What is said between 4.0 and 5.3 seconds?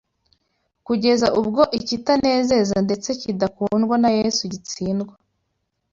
na Yesu gitsindwa.